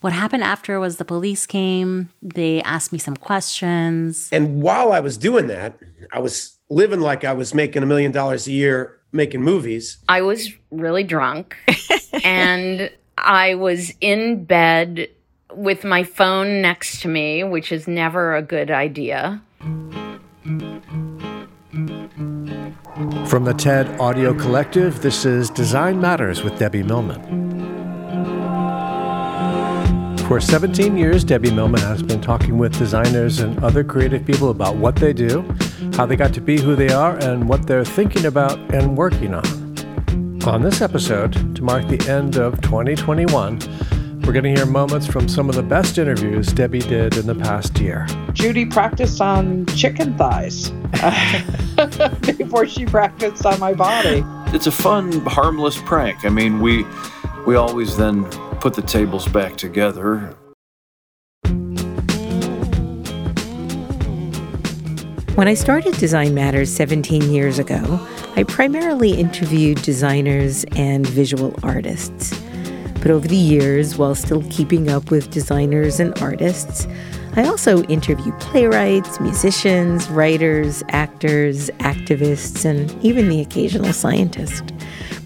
[0.00, 2.08] What happened after was the police came.
[2.22, 4.30] They asked me some questions.
[4.32, 5.78] And while I was doing that,
[6.10, 9.98] I was living like I was making a million dollars a year making movies.
[10.08, 11.56] I was really drunk
[12.24, 15.08] and I was in bed
[15.52, 19.42] with my phone next to me, which is never a good idea.
[23.26, 27.49] From the TED Audio Collective, this is Design Matters with Debbie Millman.
[30.30, 34.76] For 17 years, Debbie Millman has been talking with designers and other creative people about
[34.76, 35.42] what they do,
[35.94, 39.34] how they got to be who they are, and what they're thinking about and working
[39.34, 39.44] on.
[40.46, 43.58] On this episode, to mark the end of 2021,
[44.20, 47.34] we're going to hear moments from some of the best interviews Debbie did in the
[47.34, 48.06] past year.
[48.32, 50.70] Judy practiced on chicken thighs
[52.38, 54.22] before she practiced on my body.
[54.54, 56.24] It's a fun, harmless prank.
[56.24, 56.86] I mean, we
[57.46, 58.30] we always then
[58.60, 60.36] put the tables back together.
[65.34, 68.06] When I started Design Matters 17 years ago,
[68.36, 72.38] I primarily interviewed designers and visual artists.
[72.96, 76.86] But over the years, while still keeping up with designers and artists,
[77.36, 84.74] I also interview playwrights, musicians, writers, actors, activists, and even the occasional scientist.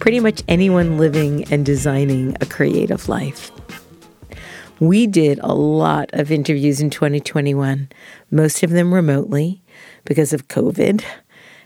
[0.05, 3.51] Pretty much anyone living and designing a creative life.
[4.79, 7.89] We did a lot of interviews in 2021,
[8.31, 9.63] most of them remotely
[10.05, 11.03] because of COVID.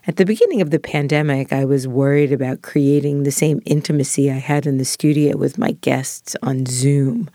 [0.06, 4.38] At the beginning of the pandemic, I was worried about creating the same intimacy I
[4.38, 7.28] had in the studio with my guests on Zoom.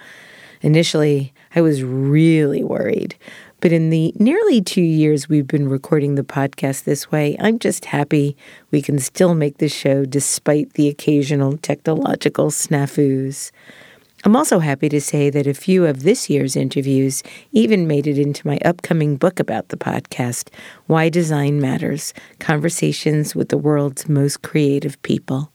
[0.61, 3.17] Initially, I was really worried.
[3.63, 7.85] But in the nearly two years we've been recording the podcast this way, I'm just
[7.85, 8.35] happy
[8.71, 13.51] we can still make the show despite the occasional technological snafus.
[14.25, 18.19] I'm also happy to say that a few of this year's interviews even made it
[18.19, 20.49] into my upcoming book about the podcast,
[20.87, 25.53] Why Design Matters Conversations with the World's Most Creative People.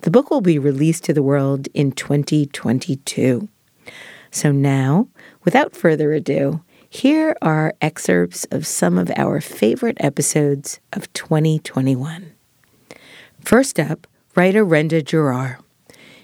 [0.00, 3.46] The book will be released to the world in 2022.
[4.30, 5.08] So now,
[5.44, 6.62] without further ado,
[6.94, 12.32] here are excerpts of some of our favorite episodes of 2021.
[13.40, 15.56] First up, writer Randa Jarrar.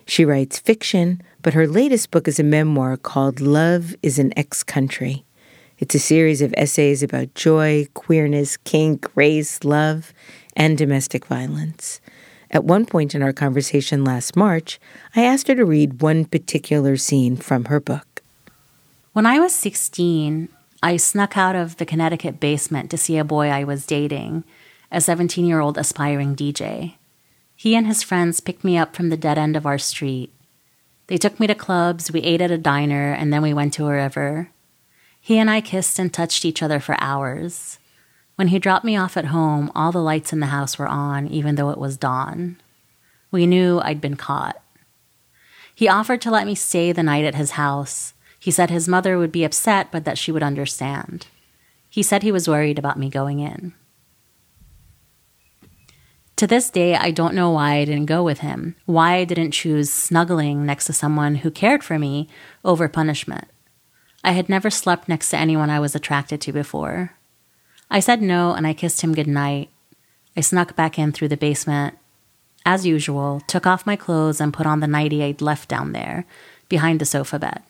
[0.04, 4.62] She writes fiction, but her latest book is a memoir called Love is an Ex
[4.62, 5.24] Country.
[5.78, 10.12] It's a series of essays about joy, queerness, kink, race, love,
[10.54, 11.98] and domestic violence.
[12.50, 14.78] At one point in our conversation last March,
[15.16, 18.22] I asked her to read one particular scene from her book.
[19.14, 20.50] When I was 16,
[20.82, 24.44] I snuck out of the Connecticut basement to see a boy I was dating,
[24.92, 26.94] a 17 year old aspiring DJ.
[27.56, 30.32] He and his friends picked me up from the dead end of our street.
[31.08, 33.88] They took me to clubs, we ate at a diner, and then we went to
[33.88, 34.50] a river.
[35.20, 37.80] He and I kissed and touched each other for hours.
[38.36, 41.26] When he dropped me off at home, all the lights in the house were on,
[41.26, 42.56] even though it was dawn.
[43.32, 44.62] We knew I'd been caught.
[45.74, 48.14] He offered to let me stay the night at his house.
[48.38, 51.26] He said his mother would be upset, but that she would understand.
[51.88, 53.74] He said he was worried about me going in.
[56.36, 59.50] To this day, I don't know why I didn't go with him, why I didn't
[59.50, 62.28] choose snuggling next to someone who cared for me
[62.64, 63.46] over punishment.
[64.22, 67.14] I had never slept next to anyone I was attracted to before.
[67.90, 69.70] I said no and I kissed him goodnight.
[70.36, 71.98] I snuck back in through the basement.
[72.64, 76.24] As usual, took off my clothes and put on the nightie I'd left down there,
[76.68, 77.62] behind the sofa bed.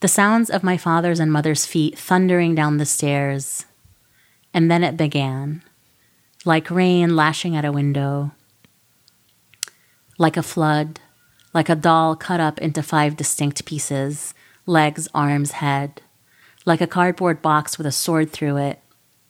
[0.00, 3.66] The sounds of my father's and mother's feet thundering down the stairs.
[4.54, 5.62] And then it began,
[6.44, 8.32] like rain lashing at a window,
[10.16, 11.00] like a flood,
[11.52, 14.34] like a doll cut up into five distinct pieces
[14.66, 16.02] legs, arms, head,
[16.66, 18.78] like a cardboard box with a sword through it,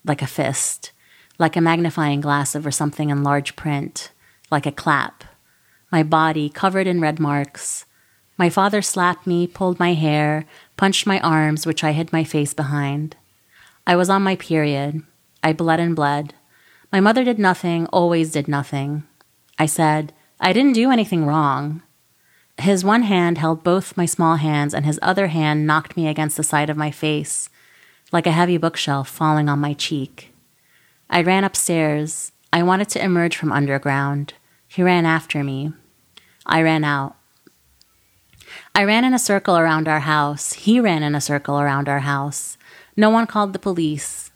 [0.04, 0.90] like a fist,
[1.38, 4.10] like a magnifying glass over something in large print,
[4.50, 5.22] like a clap.
[5.92, 7.86] My body covered in red marks.
[8.38, 10.46] My father slapped me, pulled my hair,
[10.76, 13.16] punched my arms, which I hid my face behind.
[13.84, 15.02] I was on my period.
[15.42, 16.34] I bled and bled.
[16.92, 19.02] My mother did nothing, always did nothing.
[19.58, 21.82] I said, I didn't do anything wrong.
[22.58, 26.36] His one hand held both my small hands, and his other hand knocked me against
[26.36, 27.50] the side of my face,
[28.12, 30.32] like a heavy bookshelf falling on my cheek.
[31.10, 32.32] I ran upstairs.
[32.52, 34.34] I wanted to emerge from underground.
[34.68, 35.72] He ran after me.
[36.46, 37.17] I ran out.
[38.74, 40.52] I ran in a circle around our house.
[40.52, 42.56] He ran in a circle around our house.
[42.96, 44.30] No one called the police.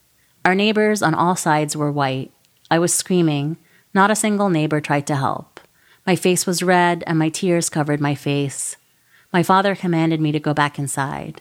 [0.44, 2.32] Our neighbors on all sides were white.
[2.70, 3.56] I was screaming.
[3.94, 5.60] Not a single neighbor tried to help.
[6.06, 8.76] My face was red, and my tears covered my face.
[9.32, 11.40] My father commanded me to go back inside.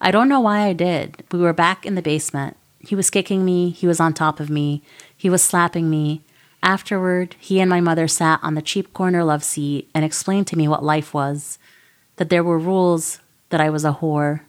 [0.00, 1.22] I don't know why I did.
[1.30, 2.56] We were back in the basement.
[2.80, 4.82] He was kicking me, he was on top of me,
[5.14, 6.22] he was slapping me.
[6.62, 10.56] Afterward, he and my mother sat on the cheap corner love seat and explained to
[10.56, 11.58] me what life was
[12.20, 13.18] that there were rules,
[13.48, 14.42] that I was a whore.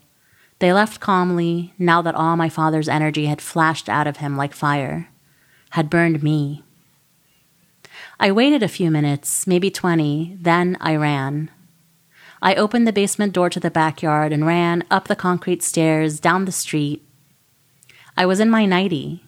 [0.60, 4.54] They left calmly, now that all my father's energy had flashed out of him like
[4.54, 5.08] fire,
[5.70, 6.66] had burned me.
[8.20, 11.50] I waited a few minutes, maybe 20, then I ran.
[12.42, 16.44] I opened the basement door to the backyard and ran up the concrete stairs, down
[16.44, 17.08] the street.
[18.18, 19.24] I was in my nightie.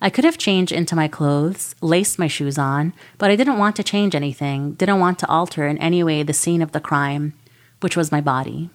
[0.00, 3.76] I could have changed into my clothes, laced my shoes on, but I didn't want
[3.76, 7.34] to change anything, didn't want to alter in any way the scene of the crime,
[7.86, 8.68] which was my body.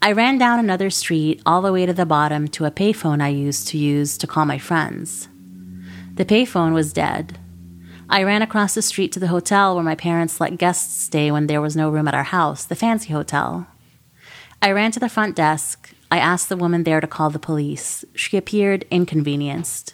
[0.00, 3.28] I ran down another street all the way to the bottom to a payphone I
[3.28, 5.28] used to use to call my friends.
[6.14, 7.38] The payphone was dead.
[8.08, 11.46] I ran across the street to the hotel where my parents let guests stay when
[11.46, 13.66] there was no room at our house, the fancy hotel.
[14.62, 15.92] I ran to the front desk.
[16.10, 18.02] I asked the woman there to call the police.
[18.14, 19.92] She appeared inconvenienced.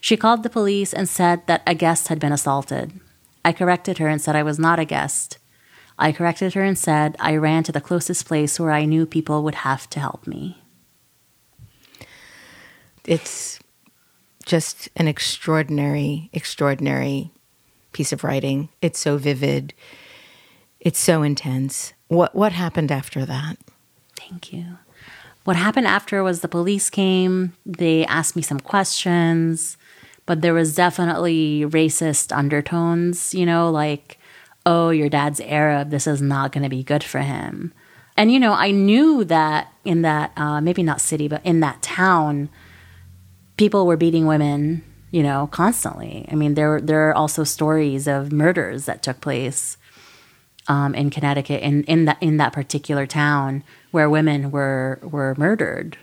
[0.00, 2.92] She called the police and said that a guest had been assaulted.
[3.44, 5.38] I corrected her and said I was not a guest.
[5.98, 9.42] I corrected her and said I ran to the closest place where I knew people
[9.42, 10.62] would have to help me.
[13.04, 13.58] It's
[14.44, 17.32] just an extraordinary, extraordinary
[17.92, 18.68] piece of writing.
[18.80, 19.74] It's so vivid.
[20.80, 21.94] It's so intense.
[22.08, 23.58] What what happened after that?
[24.16, 24.78] Thank you.
[25.44, 27.54] What happened after was the police came.
[27.64, 29.78] They asked me some questions,
[30.26, 34.17] but there was definitely racist undertones, you know, like,
[34.68, 35.90] "Oh, your dad's Arab.
[35.90, 37.72] This is not going to be good for him."
[38.18, 41.80] And you know, I knew that in that uh, maybe not city, but in that
[41.82, 42.48] town,
[43.56, 44.82] people were beating women,
[45.12, 46.26] you know, constantly.
[46.30, 49.76] I mean, there there are also stories of murders that took place
[50.66, 53.62] um, in Connecticut in in that in that particular town
[53.92, 55.96] where women were were murdered,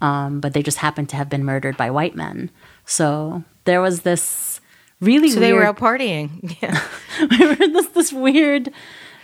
[0.00, 2.50] um, but they just happened to have been murdered by white men.
[2.84, 4.55] So there was this
[5.00, 6.56] really so weird, they were out partying.
[6.62, 6.80] Yeah,
[7.30, 8.72] we were this this weird,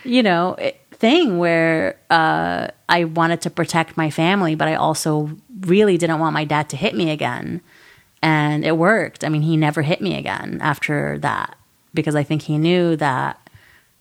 [0.03, 0.55] you know.
[0.91, 6.33] thing where uh, I wanted to protect my family, but I also really didn't want
[6.33, 7.59] my dad to hit me again.
[8.21, 9.25] And it worked.
[9.25, 11.57] I mean, he never hit me again after that
[11.93, 13.37] because I think he knew that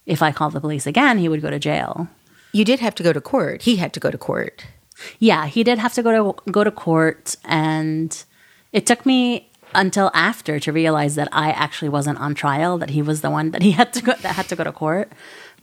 [0.06, 2.06] if I called the police again, he would go to jail.
[2.52, 3.62] You did have to go to court.
[3.62, 4.64] He had to go to court.
[5.18, 8.24] Yeah, he did have to go to go to court and
[8.72, 13.02] it took me until after to realize that I actually wasn't on trial, that he
[13.02, 15.12] was the one that he had to go that had to go to court.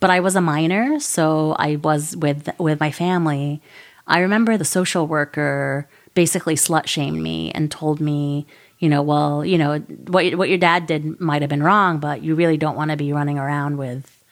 [0.00, 3.60] But I was a minor, so I was with with my family.
[4.06, 8.46] I remember the social worker basically slut shamed me and told me,
[8.78, 12.22] you know, well, you know, what what your dad did might have been wrong, but
[12.22, 14.24] you really don't want to be running around with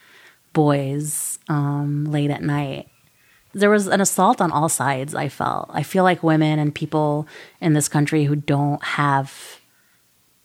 [0.53, 2.89] boys um, late at night.
[3.55, 5.15] There was an assault on all sides.
[5.15, 5.71] I felt.
[5.73, 7.27] I feel like women and people
[7.61, 9.58] in this country who don't have,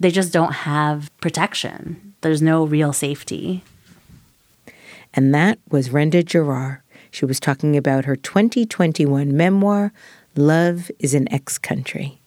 [0.04, 2.14] they just don't have protection.
[2.20, 3.64] There's no real safety.
[5.14, 6.82] And that was Randa Jarrar.
[7.10, 9.94] She was talking about her 2021 memoir,
[10.36, 12.20] Love is an Ex Country.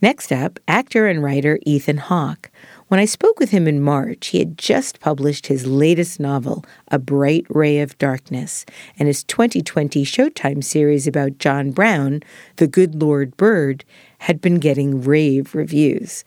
[0.00, 2.52] Next up, actor and writer Ethan Hawke.
[2.86, 7.00] When I spoke with him in March, he had just published his latest novel, A
[7.00, 8.64] Bright Ray of Darkness,
[8.96, 12.22] and his 2020 Showtime series about John Brown,
[12.56, 13.84] The Good Lord Bird,
[14.18, 16.22] had been getting rave reviews.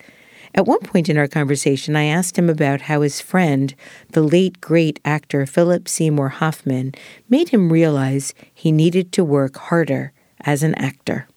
[0.56, 3.74] At one point in our conversation, I asked him about how his friend,
[4.12, 6.94] the late great actor Philip Seymour Hoffman,
[7.30, 11.28] made him realize he needed to work harder as an actor.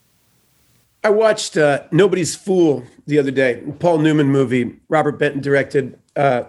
[1.03, 5.97] I watched uh, Nobody's Fool the other day, Paul Newman movie, Robert Benton directed.
[6.15, 6.43] Uh,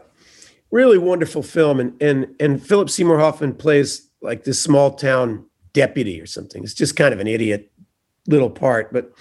[0.70, 6.20] really wonderful film, and and and Philip Seymour Hoffman plays like this small town deputy
[6.20, 6.62] or something.
[6.62, 7.70] It's just kind of an idiot
[8.26, 9.12] little part, but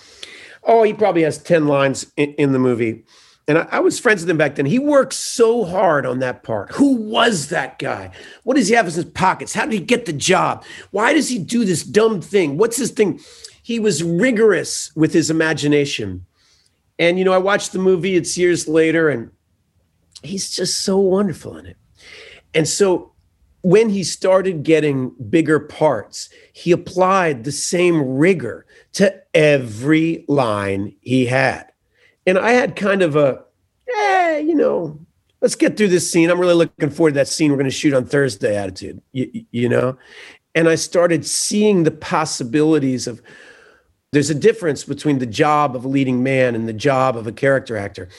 [0.63, 3.05] oh, he probably has ten lines in, in the movie.
[3.51, 4.65] And I, I, was friends with him back then.
[4.65, 6.71] He worked so hard on that part.
[6.71, 8.11] Who was that guy?
[8.43, 9.51] What does he have in his pockets?
[9.51, 10.63] How did he get the job?
[10.91, 12.57] Why does he do this dumb thing?
[12.57, 13.19] What's his thing?
[13.61, 16.25] He was rigorous with his imagination.
[16.97, 19.31] And, you know, I watched the movie, it's years later, and
[20.23, 21.77] he's just so wonderful in it.
[22.53, 23.11] And so
[23.63, 31.25] when he started getting bigger parts, he applied the same rigor to every line he
[31.25, 31.70] had
[32.25, 33.43] and I had kind of a,
[33.93, 34.99] eh, you know,
[35.41, 36.29] let's get through this scene.
[36.29, 39.45] I'm really looking forward to that scene we're going to shoot on Thursday attitude, you,
[39.51, 39.97] you know?
[40.53, 43.21] And I started seeing the possibilities of
[44.11, 47.31] there's a difference between the job of a leading man and the job of a
[47.31, 48.09] character actor.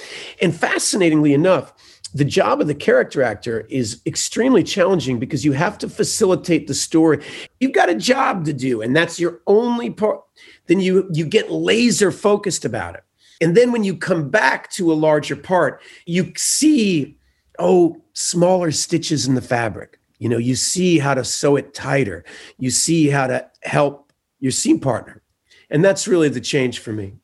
[0.40, 1.74] And fascinatingly enough,
[2.14, 6.74] the job of the character actor is extremely challenging because you have to facilitate the
[6.74, 7.22] story.
[7.60, 10.20] You've got a job to do, and that's your only part.
[10.66, 13.04] Then you you get laser focused about it.
[13.42, 17.18] And then when you come back to a larger part, you see,
[17.58, 19.98] oh, smaller stitches in the fabric.
[20.18, 22.24] You know, you see how to sew it tighter.
[22.58, 25.22] You see how to help your seam partner.
[25.70, 27.14] And that's really the change for me.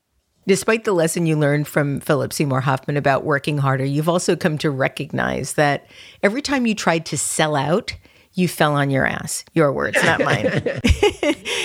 [0.48, 4.58] Despite the lesson you learned from Philip Seymour Hoffman about working harder, you've also come
[4.58, 5.86] to recognize that
[6.24, 7.94] every time you tried to sell out,
[8.38, 9.44] you fell on your ass.
[9.52, 10.46] Your words, not mine.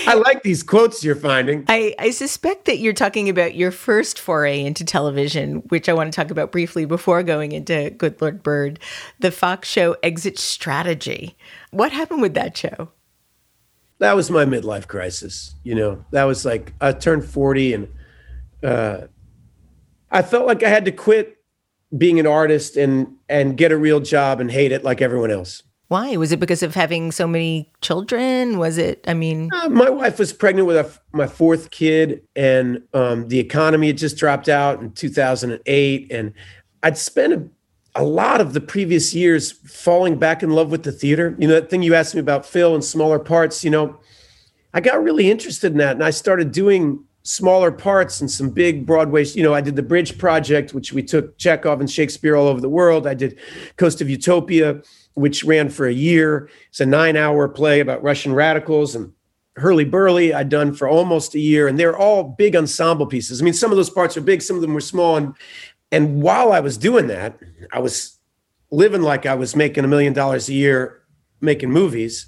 [0.07, 1.65] I like these quotes you're finding.
[1.67, 6.11] I, I suspect that you're talking about your first foray into television, which I want
[6.11, 8.79] to talk about briefly before going into Good Lord Bird,
[9.19, 11.37] the Fox show Exit Strategy.
[11.69, 12.89] What happened with that show?
[13.99, 15.53] That was my midlife crisis.
[15.63, 17.87] You know, that was like I turned 40 and
[18.63, 19.01] uh,
[20.09, 21.37] I felt like I had to quit
[21.95, 25.61] being an artist and and get a real job and hate it like everyone else.
[25.93, 26.17] Why?
[26.17, 28.57] Was it because of having so many children?
[28.57, 33.27] Was it, I mean, uh, my wife was pregnant with my fourth kid, and um,
[33.27, 36.11] the economy had just dropped out in 2008.
[36.11, 36.33] And
[36.81, 37.47] I'd spent a,
[37.93, 41.35] a lot of the previous years falling back in love with the theater.
[41.37, 43.99] You know, that thing you asked me about Phil and smaller parts, you know,
[44.73, 45.91] I got really interested in that.
[45.91, 49.25] And I started doing smaller parts and some big Broadway.
[49.25, 52.59] You know, I did the Bridge Project, which we took Chekhov and Shakespeare all over
[52.59, 53.05] the world.
[53.05, 53.37] I did
[53.77, 54.81] Coast of Utopia
[55.15, 56.49] which ran for a year.
[56.69, 59.13] It's a nine hour play about Russian radicals and
[59.55, 61.67] Hurly Burly, I'd done for almost a year.
[61.67, 63.41] And they're all big ensemble pieces.
[63.41, 65.15] I mean, some of those parts are big, some of them were small.
[65.15, 65.35] And,
[65.91, 67.37] and while I was doing that,
[67.71, 68.17] I was
[68.71, 71.03] living like I was making a million dollars a year
[71.39, 72.25] making movies.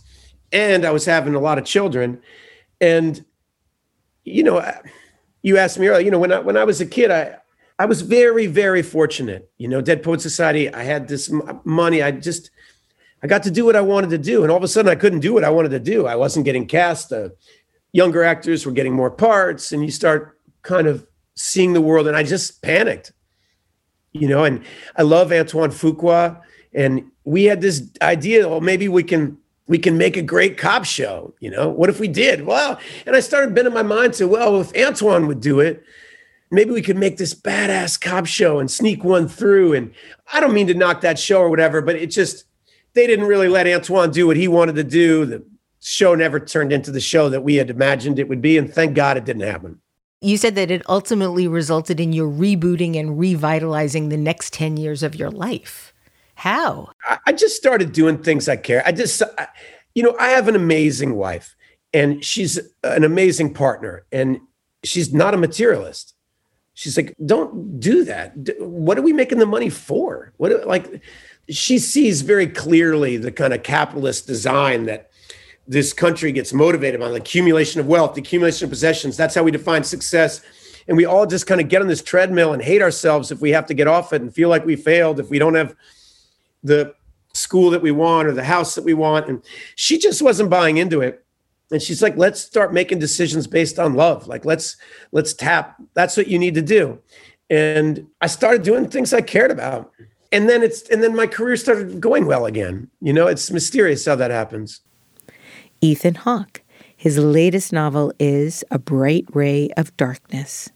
[0.51, 2.21] And I was having a lot of children.
[2.79, 3.25] And,
[4.23, 4.63] you know,
[5.41, 7.37] you asked me earlier, you know, when I, when I was a kid, I,
[7.79, 9.49] I was very, very fortunate.
[9.57, 11.31] You know, Dead Poet Society, I had this
[11.63, 12.03] money.
[12.03, 12.51] I just,
[13.23, 14.43] I got to do what I wanted to do.
[14.43, 16.05] And all of a sudden, I couldn't do what I wanted to do.
[16.05, 17.11] I wasn't getting cast.
[17.11, 17.29] Uh,
[17.91, 22.07] younger actors were getting more parts, and you start kind of seeing the world.
[22.07, 23.13] And I just panicked,
[24.11, 24.43] you know.
[24.43, 24.63] And
[24.95, 26.41] I love Antoine Fuqua,
[26.73, 28.47] and we had this idea.
[28.47, 31.33] Well, maybe we can we can make a great cop show.
[31.39, 32.45] You know, what if we did?
[32.45, 35.83] Well, and I started bending my mind to, well, if Antoine would do it,
[36.51, 39.73] maybe we could make this badass cop show and sneak one through.
[39.73, 39.93] And
[40.31, 42.45] I don't mean to knock that show or whatever, but it just
[42.95, 45.25] they didn't really let Antoine do what he wanted to do.
[45.25, 45.45] The
[45.81, 48.57] show never turned into the show that we had imagined it would be.
[48.57, 49.79] And thank God it didn't happen.
[50.21, 55.03] You said that it ultimately resulted in your rebooting and revitalizing the next 10 years
[55.03, 55.93] of your life.
[56.33, 56.89] How?
[57.25, 58.81] I just started doing things I care.
[58.85, 59.21] I just,
[59.93, 61.55] you know, I have an amazing wife
[61.93, 64.39] and she's an amazing partner and
[64.83, 66.13] she's not a materialist.
[66.73, 68.33] She's like, don't do that.
[68.59, 70.33] What are we making the money for?
[70.37, 71.01] What, like,
[71.49, 75.11] she sees very clearly the kind of capitalist design that
[75.67, 79.17] this country gets motivated by the accumulation of wealth, the accumulation of possessions.
[79.17, 80.41] That's how we define success.
[80.87, 83.49] And we all just kind of get on this treadmill and hate ourselves if we
[83.51, 85.75] have to get off it and feel like we failed, if we don't have
[86.63, 86.93] the
[87.33, 89.27] school that we want or the house that we want.
[89.27, 89.41] And
[89.75, 91.25] she just wasn't buying into it.
[91.71, 94.27] And she's like, let's start making decisions based on love.
[94.27, 94.77] Like let's
[95.11, 95.75] let's tap.
[95.95, 97.01] That's what you need to do.
[97.49, 99.91] and I started doing things I cared about.
[100.31, 102.89] And then it's and then my career started going well again.
[103.01, 104.81] You know, it's mysterious how that happens.
[105.81, 106.61] Ethan Hawke.
[106.97, 110.69] His latest novel is A Bright Ray of Darkness.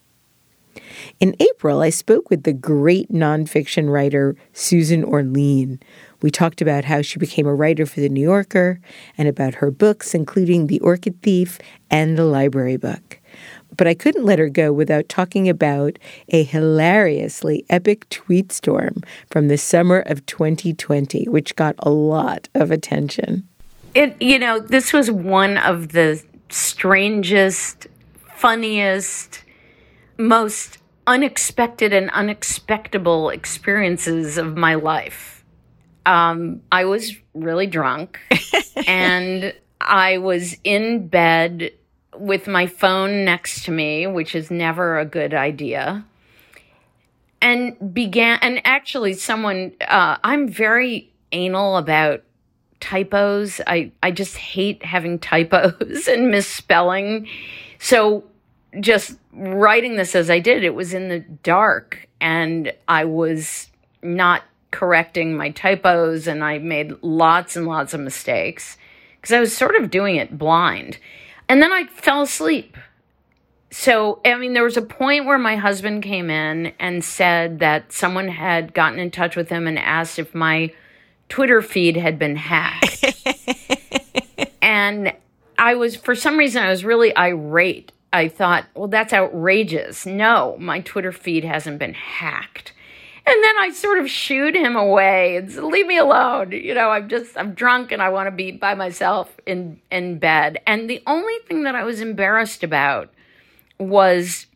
[1.20, 5.80] In April, I spoke with the great nonfiction writer Susan Orlean.
[6.22, 8.80] We talked about how she became a writer for The New Yorker
[9.18, 13.19] and about her books, including The Orchid Thief and The Library Book.
[13.80, 18.96] But I couldn't let her go without talking about a hilariously epic tweet storm
[19.32, 23.48] from the summer of 2020, which got a lot of attention.
[23.96, 27.88] It, you know, this was one of the strangest,
[28.36, 29.46] funniest,
[30.18, 35.46] most unexpected and unexpectable experiences of my life.
[36.06, 38.20] Um, I was really drunk
[38.88, 41.72] and I was in bed
[42.20, 46.06] with my phone next to me, which is never a good idea.
[47.42, 52.24] And began, and actually, someone, uh, I'm very anal about
[52.80, 53.62] typos.
[53.66, 57.28] I, I just hate having typos and misspelling.
[57.80, 58.26] So
[58.80, 63.70] just writing this as I did, it was in the dark and I was
[64.02, 68.78] not correcting my typos and I made lots and lots of mistakes
[69.16, 70.98] because I was sort of doing it blind.
[71.50, 72.78] And then I fell asleep.
[73.72, 77.92] So, I mean, there was a point where my husband came in and said that
[77.92, 80.74] someone had gotten in touch with him and asked if my
[81.28, 83.06] Twitter feed had been hacked.
[84.62, 85.14] and
[85.58, 90.06] I was, for some reason, I was really irate I thought, well, that's outrageous.
[90.06, 92.74] No, my Twitter feed hasn't been hacked.
[93.30, 96.52] And then I sort of shooed him away and said, leave me alone.
[96.52, 100.18] You know, I'm just, I'm drunk and I want to be by myself in, in
[100.18, 100.60] bed.
[100.66, 103.14] And the only thing that I was embarrassed about
[103.78, 104.48] was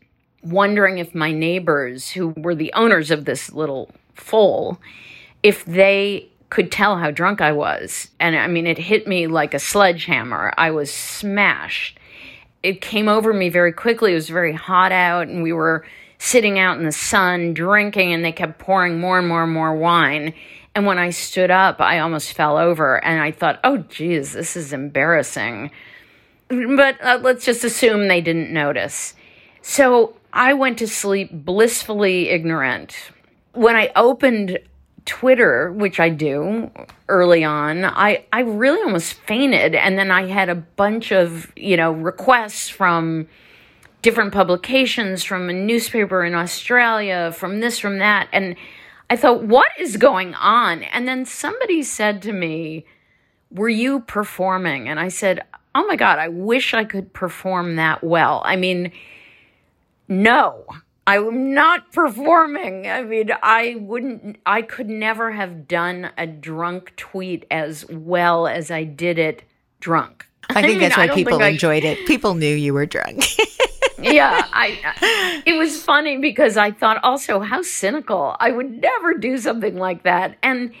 [0.42, 4.80] wondering if my neighbors, who were the owners of this little foal,
[5.42, 8.10] if they could tell how drunk I was.
[8.18, 10.52] And I mean, it hit me like a sledgehammer.
[10.58, 11.98] I was smashed
[12.64, 14.12] it came over me very quickly.
[14.12, 15.84] It was very hot out, and we were
[16.18, 19.74] sitting out in the sun drinking, and they kept pouring more and more and more
[19.74, 20.34] wine.
[20.74, 24.56] And when I stood up, I almost fell over, and I thought, oh, geez, this
[24.56, 25.70] is embarrassing.
[26.48, 29.14] But uh, let's just assume they didn't notice.
[29.62, 32.96] So I went to sleep blissfully ignorant.
[33.52, 34.58] When I opened
[35.04, 36.70] Twitter, which I do
[37.08, 39.74] early on, I, I really almost fainted.
[39.74, 43.28] And then I had a bunch of, you know, requests from
[44.04, 48.28] different publications, from a newspaper in Australia, from this, from that.
[48.32, 48.54] And
[49.08, 50.82] I thought, what is going on?
[50.82, 52.84] And then somebody said to me,
[53.50, 54.88] Were you performing?
[54.88, 55.40] And I said,
[55.74, 58.42] Oh my God, I wish I could perform that well.
[58.44, 58.92] I mean,
[60.06, 60.66] no,
[61.06, 62.86] I'm not performing.
[62.86, 68.70] I mean, I wouldn't, I could never have done a drunk tweet as well as
[68.70, 69.44] I did it
[69.80, 70.26] drunk.
[70.50, 72.06] I think I mean, that's why people enjoyed I, it.
[72.06, 73.24] People knew you were drunk.
[73.98, 78.36] yeah, I, it was funny because I thought also how cynical.
[78.40, 80.36] I would never do something like that.
[80.42, 80.72] And,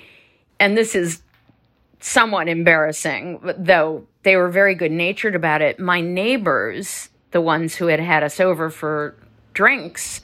[0.58, 1.22] and this is
[2.00, 5.78] somewhat embarrassing, though they were very good natured about it.
[5.78, 9.16] My neighbors, the ones who had had us over for
[9.52, 10.20] drinks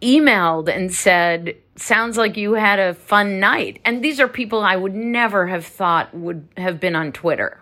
[0.00, 3.80] emailed and said, Sounds like you had a fun night.
[3.84, 7.58] And these are people I would never have thought would have been on Twitter.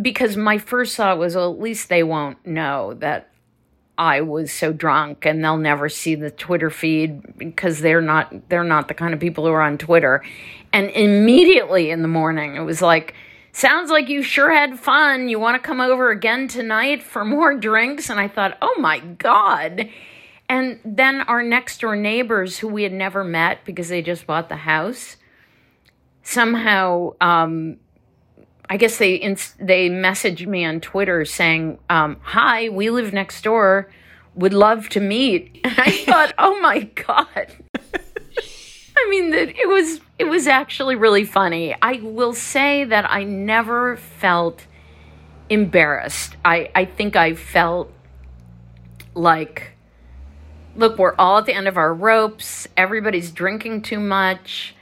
[0.00, 3.30] Because my first thought was, well, at least they won't know that
[3.98, 8.64] I was so drunk and they'll never see the Twitter feed because they're not they're
[8.64, 10.22] not the kind of people who are on Twitter.
[10.72, 13.14] And immediately in the morning it was like
[13.56, 15.30] sounds like you sure had fun.
[15.30, 18.10] You want to come over again tonight for more drinks?
[18.10, 19.88] And I thought, oh my God.
[20.48, 24.48] And then our next door neighbors, who we had never met because they just bought
[24.50, 25.16] the house,
[26.22, 27.78] somehow, um,
[28.68, 33.42] I guess they ins- they messaged me on Twitter saying, um, "Hi, we live next
[33.42, 33.90] door.
[34.34, 37.46] Would love to meet." And I thought, "Oh my god."
[38.98, 41.74] I mean, that it was it was actually really funny.
[41.80, 44.66] I will say that I never felt
[45.48, 46.36] embarrassed.
[46.44, 47.92] I I think I felt
[49.14, 49.72] like
[50.76, 52.68] look, we're all at the end of our ropes.
[52.76, 54.74] Everybody's drinking too much.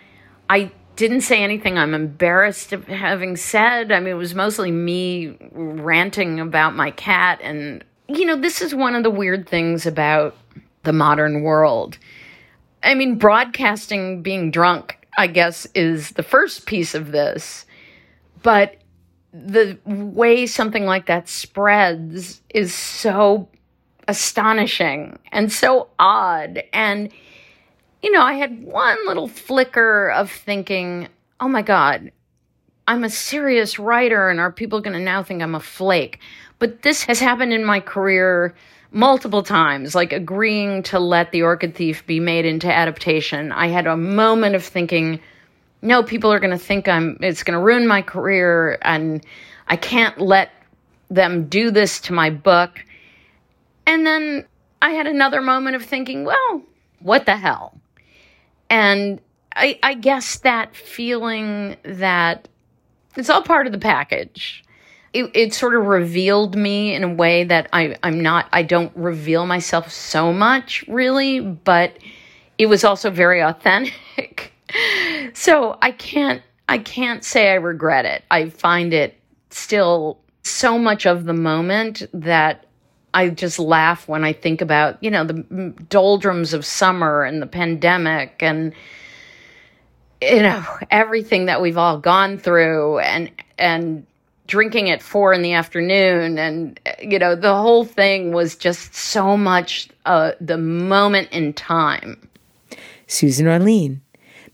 [0.49, 3.93] I didn't say anything I'm embarrassed of having said.
[3.93, 7.41] I mean, it was mostly me ranting about my cat.
[7.43, 10.37] And, you know, this is one of the weird things about
[10.85, 11.99] the modern world
[12.85, 17.65] I mean, broadcasting being drunk, I guess, is the first piece of this.
[18.43, 18.77] But
[19.33, 23.49] the way something like that spreads is so
[24.07, 26.63] astonishing and so odd.
[26.73, 27.11] And,
[28.05, 31.09] you know, I had one little flicker of thinking,
[31.41, 32.13] oh my God,
[32.87, 36.19] I'm a serious writer, and are people going to now think I'm a flake?
[36.59, 38.55] But this has happened in my career
[38.91, 43.53] multiple times, like agreeing to let The Orchid Thief be made into adaptation.
[43.53, 45.19] I had a moment of thinking,
[45.81, 49.25] no, people are going to think I'm, it's going to ruin my career, and
[49.69, 50.51] I can't let
[51.09, 52.85] them do this to my book.
[53.87, 54.45] And then
[54.83, 56.63] I had another moment of thinking, well,
[57.01, 57.81] what the hell?
[58.71, 59.21] And
[59.55, 62.49] I, I guess that feeling that
[63.17, 64.65] it's all part of the package.
[65.13, 68.91] It, it sort of revealed me in a way that I, I'm not, I don't
[68.97, 71.97] reveal myself so much really, but
[72.59, 74.53] it was also very authentic.
[75.35, 78.25] so I can't, I can't say I regret it.
[78.31, 82.67] I find it still so much of the moment that
[83.15, 87.47] I just laugh when I think about, you know, the doldrums of summer and the
[87.47, 88.75] pandemic and
[90.31, 94.07] you know everything that we've all gone through and and
[94.47, 99.37] drinking at four in the afternoon and you know the whole thing was just so
[99.37, 102.29] much uh, the moment in time.
[103.07, 104.01] Susan orlean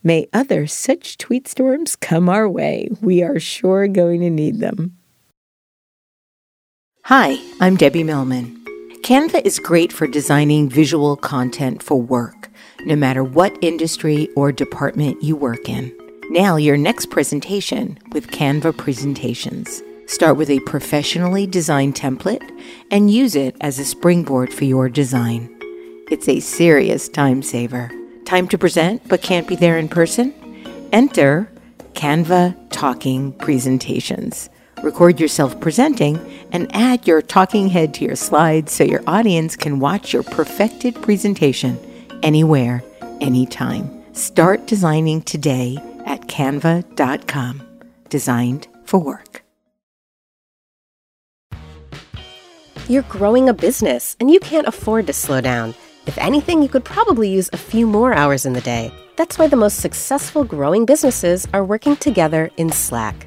[0.03, 2.89] may other such tweet storms come our way?
[3.01, 4.97] We are sure going to need them
[7.05, 8.57] hi i'm debbie millman
[9.03, 12.41] canva is great for designing visual content for work
[12.87, 15.95] no matter what industry or department you work in.
[16.31, 19.83] Now, your next presentation with Canva Presentations.
[20.07, 22.49] Start with a professionally designed template
[22.91, 25.49] and use it as a springboard for your design.
[26.11, 27.91] It's a serious time saver.
[28.25, 30.35] Time to present but can't be there in person?
[30.93, 31.51] Enter
[31.95, 34.51] Canva Talking Presentations.
[34.83, 36.19] Record yourself presenting
[36.53, 40.95] and add your talking head to your slides so your audience can watch your perfected
[41.03, 41.79] presentation
[42.23, 42.83] anywhere,
[43.21, 43.91] anytime.
[44.15, 47.63] Start designing today at canva.com.
[48.09, 49.43] Designed for work.
[52.89, 55.75] You're growing a business and you can't afford to slow down.
[56.07, 58.93] If anything, you could probably use a few more hours in the day.
[59.17, 63.27] That's why the most successful growing businesses are working together in Slack.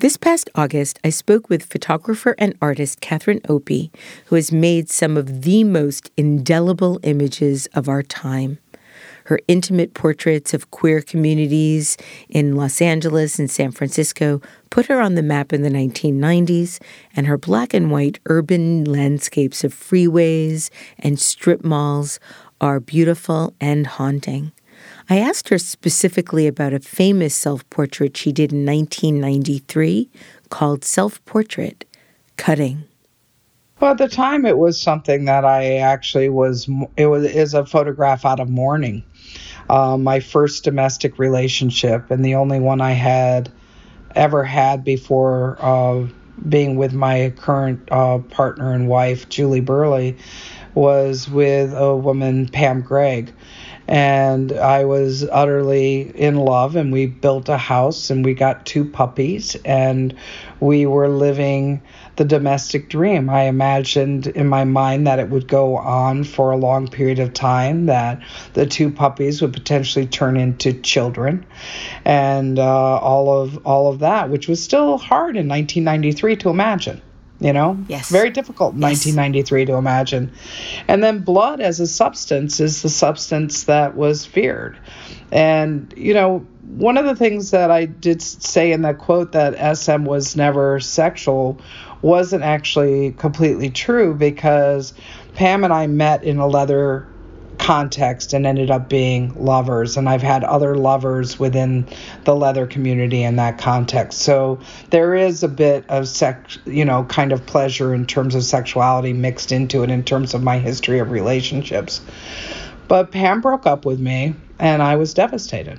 [0.00, 3.90] This past August, I spoke with photographer and artist Catherine Opie,
[4.26, 8.58] who has made some of the most indelible images of our time
[9.28, 11.98] her intimate portraits of queer communities
[12.30, 16.80] in Los Angeles and San Francisco put her on the map in the 1990s,
[17.14, 22.18] and her black and white urban landscapes of freeways and strip malls
[22.58, 24.50] are beautiful and haunting.
[25.10, 30.10] I asked her specifically about a famous self portrait she did in 1993
[30.50, 31.84] called Self Portrait
[32.36, 32.84] Cutting.
[33.80, 36.68] Well, at the time, it was something that I actually was.
[36.96, 39.02] It was is a photograph out of mourning,
[39.70, 43.50] uh, my first domestic relationship and the only one I had
[44.14, 46.06] ever had before uh,
[46.48, 50.14] being with my current uh, partner and wife, Julie Burleigh,
[50.74, 53.32] was with a woman, Pam Gregg.
[53.88, 58.84] And I was utterly in love, and we built a house and we got two
[58.84, 60.14] puppies, and
[60.60, 61.80] we were living
[62.16, 63.30] the domestic dream.
[63.30, 67.32] I imagined in my mind that it would go on for a long period of
[67.32, 68.20] time, that
[68.52, 71.46] the two puppies would potentially turn into children,
[72.04, 77.00] and uh, all of all of that, which was still hard in 1993 to imagine.
[77.40, 79.06] You know, yes, very difficult yes.
[79.06, 80.32] 1993 to imagine.
[80.88, 84.76] And then blood as a substance is the substance that was feared.
[85.30, 89.76] And you know, one of the things that I did say in that quote that
[89.76, 91.60] SM was never sexual
[92.02, 94.92] wasn't actually completely true because
[95.34, 97.06] Pam and I met in a leather
[97.58, 101.86] context and ended up being lovers and I've had other lovers within
[102.24, 104.20] the leather community in that context.
[104.20, 108.44] So there is a bit of sex, you know, kind of pleasure in terms of
[108.44, 112.00] sexuality mixed into it in terms of my history of relationships.
[112.86, 115.78] But Pam broke up with me and I was devastated.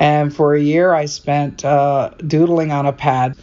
[0.00, 3.36] And for a year I spent uh, doodling on a pad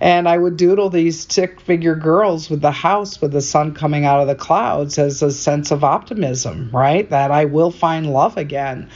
[0.00, 4.04] and I would doodle these stick figure girls with the house with the sun coming
[4.04, 7.08] out of the clouds as a sense of optimism, right?
[7.08, 8.90] That I will find love again.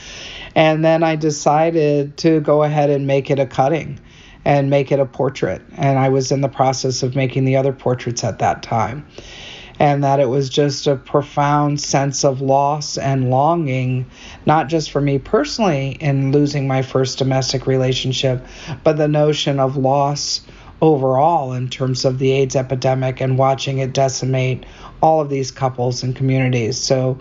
[0.55, 3.99] And then I decided to go ahead and make it a cutting
[4.45, 5.61] and make it a portrait.
[5.75, 9.07] And I was in the process of making the other portraits at that time.
[9.79, 14.05] And that it was just a profound sense of loss and longing,
[14.45, 18.45] not just for me personally in losing my first domestic relationship,
[18.83, 20.41] but the notion of loss
[20.81, 24.65] overall in terms of the AIDS epidemic and watching it decimate
[25.01, 26.77] all of these couples and communities.
[26.77, 27.19] So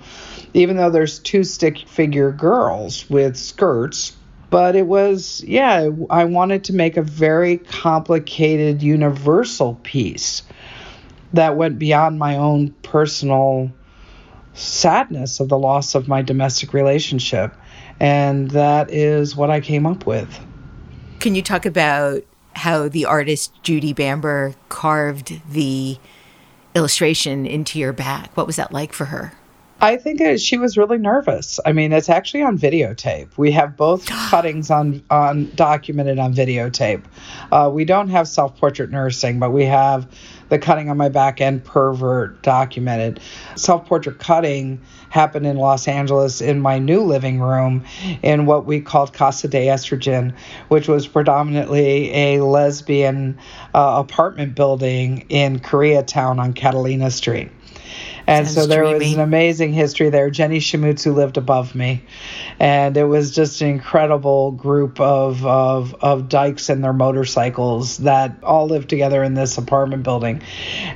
[0.54, 4.16] even though there's two stick figure girls with skirts,
[4.48, 10.42] but it was, yeah, I wanted to make a very complicated, universal piece
[11.34, 13.70] that went beyond my own personal
[14.54, 17.54] sadness of the loss of my domestic relationship.
[18.00, 20.40] And that is what I came up with.
[21.20, 22.24] Can you talk about
[22.60, 25.98] how the artist Judy Bamber carved the
[26.74, 28.36] illustration into your back?
[28.36, 29.32] What was that like for her?
[29.82, 31.58] I think it, she was really nervous.
[31.64, 33.28] I mean, it's actually on videotape.
[33.38, 37.02] We have both cuttings on on documented on videotape.
[37.50, 40.06] Uh, we don't have self portrait nursing, but we have
[40.50, 43.20] the cutting on my back and pervert documented.
[43.56, 47.84] Self portrait cutting happened in Los Angeles in my new living room
[48.22, 50.34] in what we called Casa de Estrogen,
[50.68, 53.38] which was predominantly a lesbian
[53.74, 57.50] uh, apartment building in Koreatown on Catalina Street.
[58.30, 59.06] And Sounds so there dreamy.
[59.06, 60.30] was an amazing history there.
[60.30, 62.04] Jenny Shimizu lived above me.
[62.60, 68.36] And it was just an incredible group of, of, of dykes and their motorcycles that
[68.44, 70.42] all lived together in this apartment building.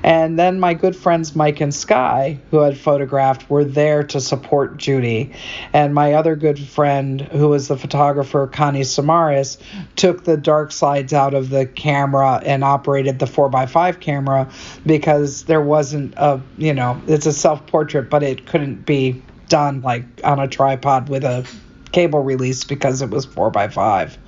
[0.04, 4.76] And then my good friends Mike and Sky, who had photographed, were there to support
[4.76, 5.32] Judy.
[5.72, 9.58] And my other good friend, who was the photographer Connie Samaras,
[9.96, 14.48] took the dark slides out of the camera and operated the 4x5 camera
[14.86, 19.22] because there wasn't a, you know, it's it's a self portrait, but it couldn't be
[19.48, 21.46] done like on a tripod with a
[21.90, 24.18] cable release because it was four by five.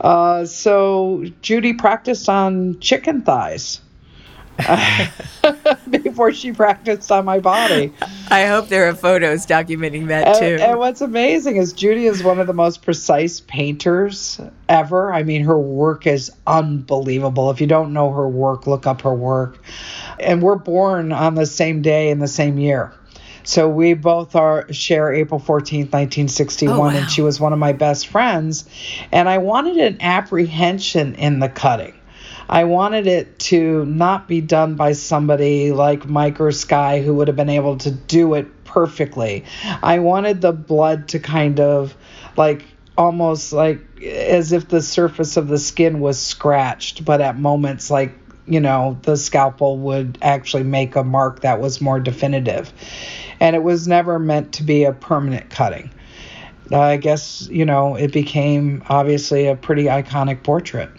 [0.00, 3.80] Uh, so Judy practiced on chicken thighs.
[5.90, 7.90] before she practiced on my body.
[8.30, 10.44] I hope there are photos documenting that too.
[10.44, 15.12] And, and, what's amazing is Judy is one of the most precise painters ever.
[15.12, 17.50] I mean, her work is unbelievable.
[17.50, 19.58] If you don't know her work, look up her work
[20.22, 22.92] and we're born on the same day in the same year.
[23.44, 26.88] So we both are share April 14th, 1961 oh, wow.
[26.90, 28.64] and she was one of my best friends
[29.10, 31.94] and I wanted an apprehension in the cutting.
[32.48, 37.28] I wanted it to not be done by somebody like Mike or Sky who would
[37.28, 39.44] have been able to do it perfectly.
[39.82, 41.96] I wanted the blood to kind of
[42.36, 42.64] like
[42.96, 48.21] almost like as if the surface of the skin was scratched, but at moments like
[48.46, 52.72] you know, the scalpel would actually make a mark that was more definitive.
[53.40, 55.90] And it was never meant to be a permanent cutting.
[56.70, 60.90] Uh, I guess, you know, it became obviously a pretty iconic portrait.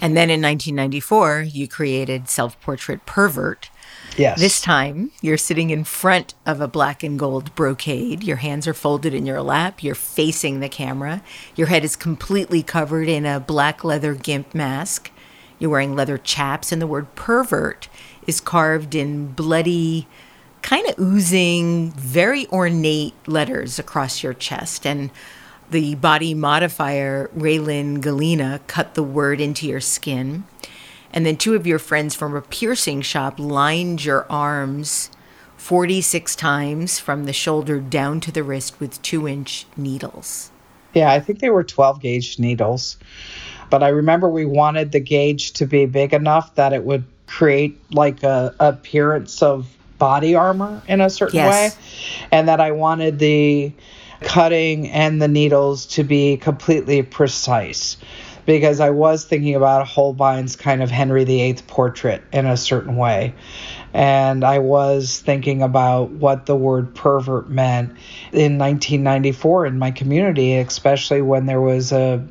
[0.00, 3.70] And then in 1994, you created Self Portrait Pervert.
[4.16, 4.40] Yes.
[4.40, 8.22] This time, you're sitting in front of a black and gold brocade.
[8.22, 9.82] Your hands are folded in your lap.
[9.82, 11.22] You're facing the camera.
[11.56, 15.10] Your head is completely covered in a black leather gimp mask.
[15.58, 17.88] You're wearing leather chaps, and the word pervert
[18.26, 20.06] is carved in bloody,
[20.62, 24.86] kind of oozing, very ornate letters across your chest.
[24.86, 25.10] And
[25.70, 30.44] the body modifier, Raelyn Gallina, cut the word into your skin.
[31.12, 35.10] And then two of your friends from a piercing shop lined your arms
[35.56, 40.50] 46 times from the shoulder down to the wrist with two inch needles.
[40.94, 42.96] Yeah, I think they were 12 gauge needles.
[43.70, 47.80] But I remember we wanted the gauge to be big enough that it would create
[47.92, 51.76] like a appearance of body armor in a certain yes.
[51.76, 51.82] way,
[52.30, 53.72] and that I wanted the
[54.20, 57.96] cutting and the needles to be completely precise
[58.46, 63.34] because I was thinking about Holbein's kind of Henry VIII portrait in a certain way.
[63.94, 67.90] And I was thinking about what the word pervert meant
[68.32, 72.24] in 1994 in my community, especially when there was a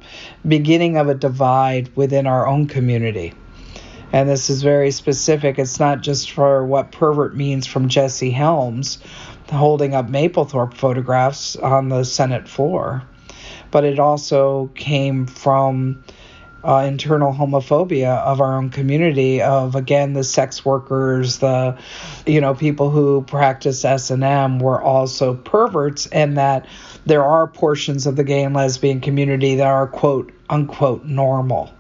[0.47, 3.33] beginning of a divide within our own community.
[4.13, 5.59] And this is very specific.
[5.59, 8.99] It's not just for what pervert means from Jesse Helms
[9.51, 13.03] holding up Mapplethorpe photographs on the Senate floor,
[13.71, 16.03] but it also came from
[16.63, 21.77] uh, internal homophobia of our own community of again the sex workers the
[22.25, 26.65] you know people who practice s&m were also perverts and that
[27.05, 31.71] there are portions of the gay and lesbian community that are quote unquote normal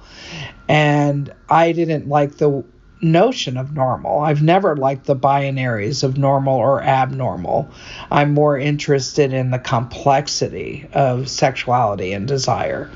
[0.67, 2.63] and i didn't like the
[3.01, 4.19] notion of normal.
[4.19, 7.69] I've never liked the binaries of normal or abnormal.
[8.11, 12.89] I'm more interested in the complexity of sexuality and desire.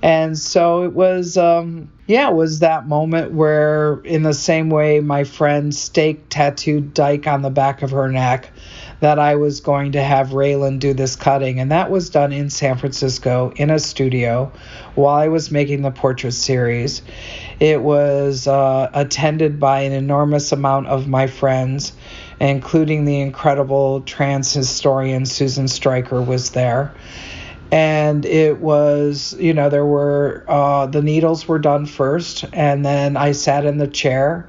[0.00, 5.00] And so it was, um, yeah, it was that moment where, in the same way
[5.00, 8.50] my friend stake tattooed Dyke on the back of her neck,
[9.00, 11.58] that I was going to have Raelyn do this cutting.
[11.58, 14.52] And that was done in San Francisco in a studio
[14.94, 17.02] while I was making the portrait series.
[17.58, 21.92] It was uh, attended by an enormous amount of my friends,
[22.40, 26.94] including the incredible trans historian Susan Stryker was there
[27.70, 33.16] and it was you know there were uh, the needles were done first and then
[33.16, 34.48] i sat in the chair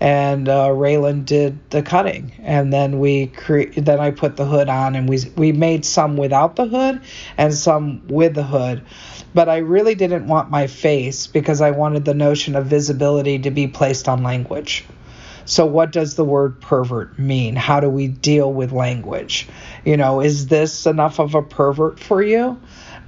[0.00, 4.68] and uh, Raelyn did the cutting, and then we cre- then I put the hood
[4.68, 7.00] on, and we we made some without the hood
[7.38, 8.82] and some with the hood,
[9.34, 13.50] but I really didn't want my face because I wanted the notion of visibility to
[13.50, 14.84] be placed on language.
[15.46, 17.56] So, what does the word pervert mean?
[17.56, 19.48] How do we deal with language?
[19.84, 22.58] You know, is this enough of a pervert for you?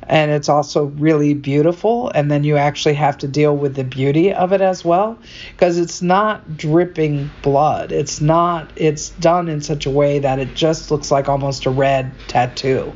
[0.08, 2.10] And it's also really beautiful.
[2.14, 5.18] And then you actually have to deal with the beauty of it as well
[5.52, 7.90] because it's not dripping blood.
[7.90, 11.70] It's not, it's done in such a way that it just looks like almost a
[11.70, 12.92] red tattoo.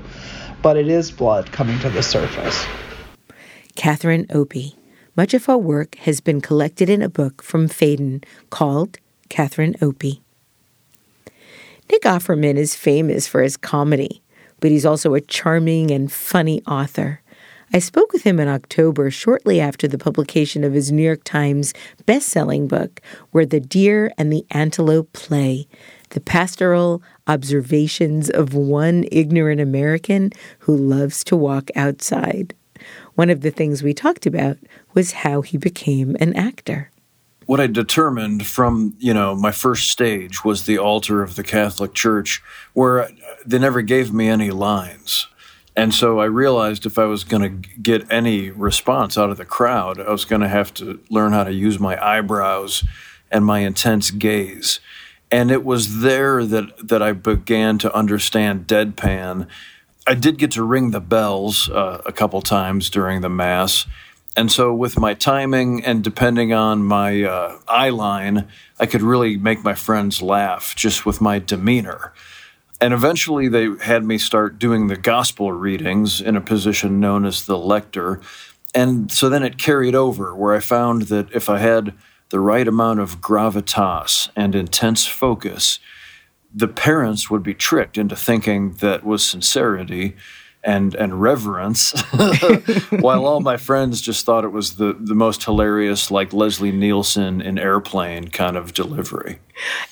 [0.62, 2.64] But it is blood coming to the surface.
[3.74, 4.76] Catherine Opie.
[5.16, 8.98] Much of her work has been collected in a book from Phaidon called
[9.30, 10.20] Catherine Opie.
[11.90, 14.22] Nick Offerman is famous for his comedy,
[14.60, 17.22] but he's also a charming and funny author.
[17.72, 21.72] I spoke with him in October, shortly after the publication of his New York Times
[22.04, 25.68] best-selling book, Where the Deer and the Antelope Play,
[26.10, 32.54] the pastoral observations of one ignorant American who loves to walk outside.
[33.14, 34.58] One of the things we talked about
[34.92, 36.90] was how he became an actor
[37.50, 41.94] what I determined from you know my first stage was the altar of the Catholic
[41.94, 42.40] Church,
[42.74, 43.10] where
[43.44, 45.26] they never gave me any lines.
[45.74, 49.44] And so I realized if I was going to get any response out of the
[49.44, 52.84] crowd, I was going to have to learn how to use my eyebrows
[53.32, 54.78] and my intense gaze.
[55.32, 59.48] And it was there that, that I began to understand deadpan.
[60.06, 63.86] I did get to ring the bells uh, a couple times during the Mass
[64.40, 68.48] and so, with my timing and depending on my uh, eye line,
[68.78, 72.14] I could really make my friends laugh just with my demeanor.
[72.80, 77.44] And eventually, they had me start doing the gospel readings in a position known as
[77.44, 78.22] the lector.
[78.74, 81.92] And so then it carried over, where I found that if I had
[82.30, 85.80] the right amount of gravitas and intense focus,
[86.50, 90.16] the parents would be tricked into thinking that was sincerity
[90.62, 91.98] and and reverence,
[92.90, 97.40] while all my friends just thought it was the the most hilarious, like Leslie Nielsen
[97.40, 99.38] in Airplane kind of delivery.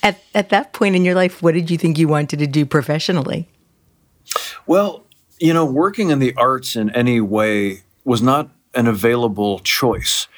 [0.03, 2.67] At at that point in your life, what did you think you wanted to do
[2.67, 3.49] professionally?
[4.67, 5.05] Well,
[5.41, 10.29] you know, working in the arts in any way was not an available choice.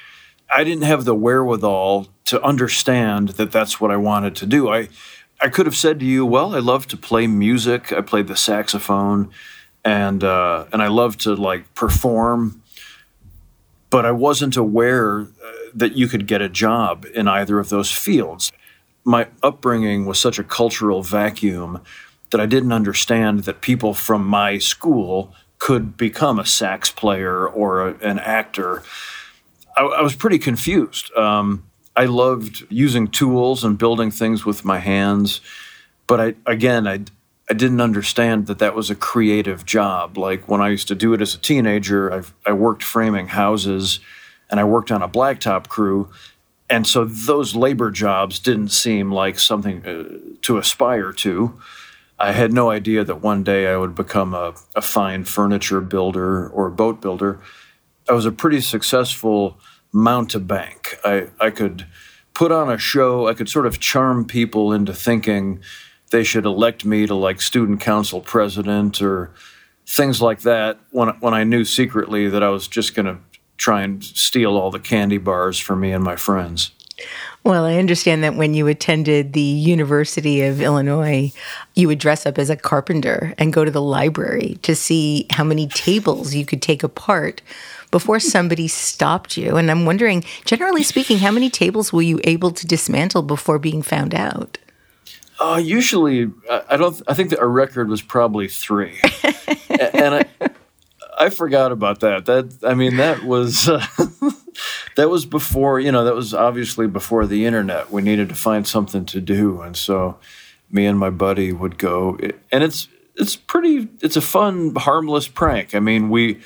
[0.52, 4.68] I didn't have the wherewithal to understand that that's what I wanted to do.
[4.68, 4.88] I
[5.40, 7.92] I could have said to you, "Well, I love to play music.
[7.92, 9.30] I played the saxophone."
[9.84, 12.62] And uh, and I love to like perform,
[13.88, 15.26] but I wasn't aware uh,
[15.74, 18.52] that you could get a job in either of those fields.
[19.04, 21.80] My upbringing was such a cultural vacuum
[22.30, 27.88] that I didn't understand that people from my school could become a sax player or
[27.88, 28.82] a, an actor.
[29.76, 31.12] I, I, was pretty confused.
[31.14, 31.64] Um,
[31.96, 35.40] I loved using tools and building things with my hands,
[36.06, 37.00] but I again I
[37.50, 40.16] I didn't understand that that was a creative job.
[40.16, 43.98] Like when I used to do it as a teenager, I've, I worked framing houses
[44.48, 46.08] and I worked on a blacktop crew.
[46.68, 51.60] And so those labor jobs didn't seem like something uh, to aspire to.
[52.20, 56.48] I had no idea that one day I would become a, a fine furniture builder
[56.50, 57.40] or boat builder.
[58.08, 59.58] I was a pretty successful
[59.92, 61.00] mountebank.
[61.04, 61.86] I, I could
[62.32, 65.60] put on a show, I could sort of charm people into thinking
[66.10, 69.30] they should elect me to like student council president or
[69.86, 73.18] things like that when, when I knew secretly that I was just going to
[73.56, 76.72] try and steal all the candy bars for me and my friends.
[77.42, 81.32] Well, I understand that when you attended the University of Illinois,
[81.74, 85.44] you would dress up as a carpenter and go to the library to see how
[85.44, 87.40] many tables you could take apart
[87.90, 89.56] before somebody stopped you.
[89.56, 93.82] And I'm wondering, generally speaking, how many tables were you able to dismantle before being
[93.82, 94.58] found out?
[95.40, 96.30] Uh, usually,
[96.68, 97.00] I don't.
[97.08, 99.00] I think that our record was probably three,
[99.70, 100.24] and I,
[101.18, 102.26] I forgot about that.
[102.26, 103.84] That I mean, that was uh,
[104.96, 107.90] that was before, you know, that was obviously before the internet.
[107.90, 109.60] We needed to find something to do.
[109.60, 110.18] And so
[110.70, 112.18] me and my buddy would go
[112.52, 115.74] and it's it's pretty it's a fun harmless prank.
[115.74, 116.40] I mean, we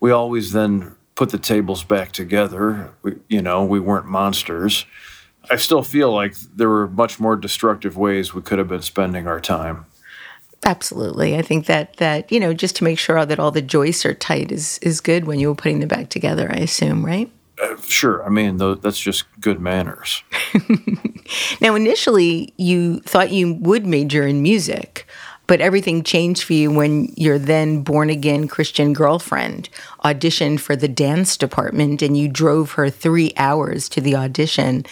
[0.00, 2.92] we always then put the tables back together.
[3.02, 4.86] We, you know, we weren't monsters.
[5.50, 9.26] I still feel like there were much more destructive ways we could have been spending
[9.26, 9.86] our time.
[10.64, 11.36] Absolutely.
[11.36, 14.14] I think that that, you know, just to make sure that all the joists are
[14.14, 17.30] tight is is good when you were putting them back together, I assume, right?
[17.62, 18.24] Uh, sure.
[18.24, 20.22] I mean, th- that's just good manners.
[21.60, 25.06] now, initially, you thought you would major in music,
[25.46, 29.68] but everything changed for you when your then born again Christian girlfriend
[30.04, 34.84] auditioned for the dance department and you drove her three hours to the audition.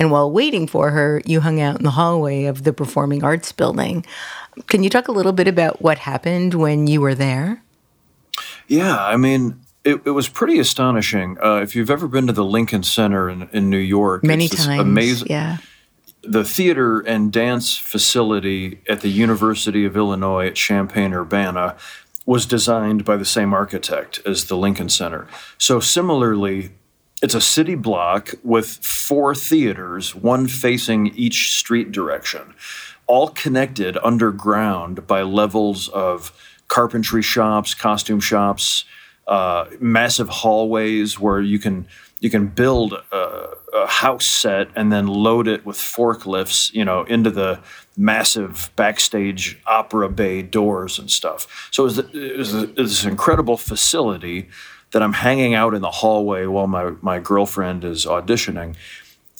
[0.00, 3.52] And while waiting for her, you hung out in the hallway of the Performing Arts
[3.52, 4.04] Building.
[4.66, 7.62] Can you talk a little bit about what happened when you were there?
[8.66, 11.36] Yeah, I mean, it, it was pretty astonishing.
[11.42, 14.80] Uh, if you've ever been to the Lincoln Center in, in New York, many times,
[14.80, 15.28] amazing.
[15.28, 15.58] Yeah,
[16.22, 21.76] the theater and dance facility at the University of Illinois at Champaign Urbana
[22.24, 25.26] was designed by the same architect as the Lincoln Center.
[25.58, 26.70] So similarly,
[27.22, 32.54] it's a city block with four theaters, one facing each street direction,
[33.06, 36.32] all connected underground by levels of
[36.68, 38.84] carpentry shops, costume shops,
[39.26, 41.86] uh, massive hallways where you can
[42.20, 43.16] you can build a,
[43.72, 47.58] a, house set and then load it with forklifts, you know, into the
[47.96, 51.68] massive backstage opera bay doors and stuff.
[51.70, 54.50] So it was, it was, it was this incredible facility
[54.92, 58.76] that I'm hanging out in the hallway while my, my girlfriend is auditioning.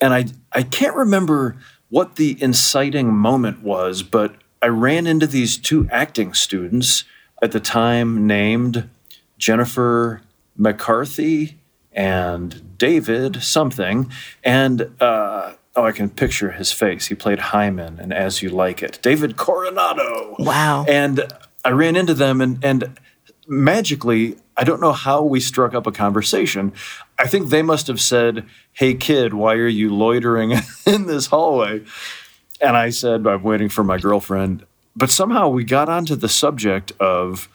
[0.00, 1.56] And I, I can't remember
[1.88, 7.04] what the inciting moment was, but I ran into these two acting students
[7.42, 8.88] at the time named
[9.38, 10.22] Jennifer
[10.56, 11.58] McCarthy
[11.92, 14.10] and David something.
[14.44, 17.06] And uh, oh, I can picture his face.
[17.06, 18.98] He played Hymen and As You Like It.
[19.02, 20.36] David Coronado.
[20.38, 20.84] Wow.
[20.88, 21.32] And
[21.64, 22.98] I ran into them and, and
[23.48, 26.74] magically, I don't know how we struck up a conversation.
[27.18, 28.44] I think they must have said,
[28.74, 30.52] Hey, kid, why are you loitering
[30.86, 31.82] in this hallway?
[32.60, 34.66] And I said, I'm waiting for my girlfriend.
[34.94, 37.48] But somehow we got onto the subject of,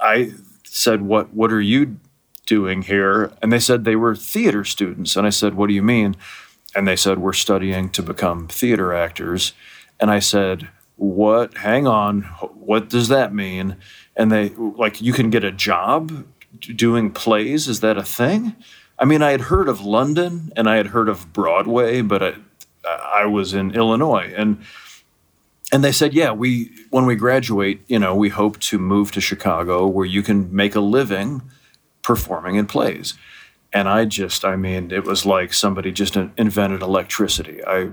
[0.00, 0.32] I
[0.64, 2.00] said, What, what are you
[2.46, 3.30] doing here?
[3.40, 5.14] And they said they were theater students.
[5.14, 6.16] And I said, What do you mean?
[6.74, 9.52] And they said, We're studying to become theater actors.
[10.00, 11.58] And I said, What?
[11.58, 12.22] Hang on.
[12.22, 13.76] What does that mean?
[14.16, 16.26] And they, like, you can get a job
[16.60, 17.68] doing plays?
[17.68, 18.54] Is that a thing?
[18.98, 22.34] I mean, I had heard of London and I had heard of Broadway, but I,
[22.86, 24.32] I was in Illinois.
[24.36, 24.62] And
[25.72, 29.20] and they said, yeah, we when we graduate, you know, we hope to move to
[29.20, 31.42] Chicago where you can make a living
[32.02, 33.14] performing in plays.
[33.72, 37.64] And I just, I mean, it was like somebody just invented electricity.
[37.66, 37.90] I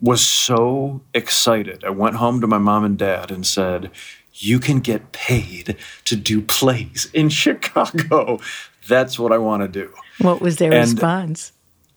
[0.00, 1.84] was so excited.
[1.84, 3.90] I went home to my mom and dad and said,
[4.32, 8.38] You can get paid to do plays in Chicago.
[8.86, 9.92] That's what I want to do.
[10.18, 11.52] What was their and response?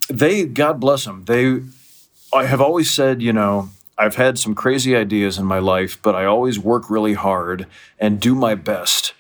[0.10, 1.62] They, God bless them, they,
[2.34, 6.16] I have always said, you know, I've had some crazy ideas in my life, but
[6.16, 7.68] I always work really hard
[8.00, 9.14] and do my best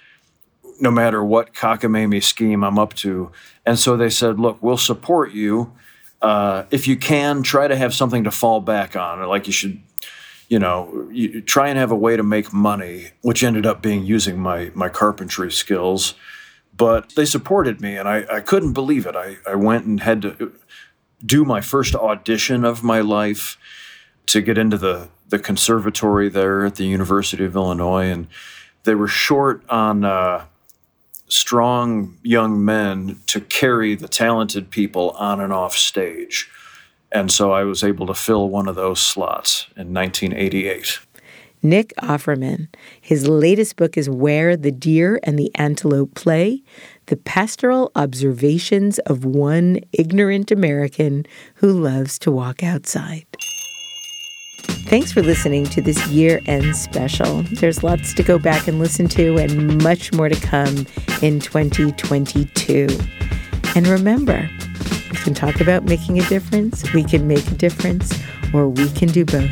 [0.79, 3.31] no matter what cockamamie scheme I'm up to.
[3.65, 5.71] And so they said, look, we'll support you.
[6.21, 9.27] Uh, if you can, try to have something to fall back on.
[9.27, 9.81] Like you should,
[10.49, 14.05] you know, you try and have a way to make money, which ended up being
[14.05, 16.13] using my, my carpentry skills.
[16.75, 19.15] But they supported me, and I, I couldn't believe it.
[19.15, 20.53] I, I went and had to
[21.23, 23.57] do my first audition of my life
[24.27, 28.05] to get into the, the conservatory there at the University of Illinois.
[28.05, 28.27] And
[28.83, 30.45] they were short on uh,
[31.31, 36.49] strong young men to carry the talented people on and off stage.
[37.11, 40.99] And so I was able to fill one of those slots in 1988.
[41.63, 42.67] Nick Offerman.
[42.99, 46.63] His latest book is Where the Deer and the Antelope Play
[47.05, 51.25] The Pastoral Observations of One Ignorant American
[51.55, 53.25] Who Loves to Walk Outside.
[54.91, 57.43] Thanks for listening to this year end special.
[57.43, 60.85] There's lots to go back and listen to, and much more to come
[61.21, 62.87] in 2022.
[63.73, 64.49] And remember,
[65.09, 68.21] we can talk about making a difference, we can make a difference,
[68.53, 69.49] or we can do both.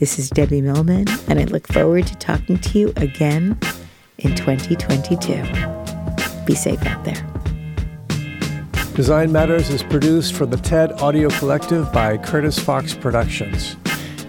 [0.00, 3.56] This is Debbie Millman, and I look forward to talking to you again
[4.18, 5.44] in 2022.
[6.44, 7.24] Be safe out there.
[8.96, 13.76] Design Matters is produced for the TED Audio Collective by Curtis Fox Productions.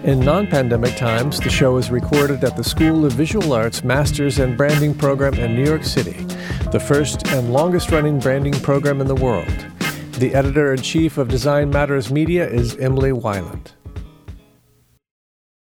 [0.04, 4.38] In non pandemic times, the show is recorded at the School of Visual Arts Masters
[4.38, 6.24] and Branding program in New York City,
[6.70, 9.52] the first and longest running branding program in the world.
[10.12, 13.72] The editor in chief of Design Matters Media is Emily Weiland.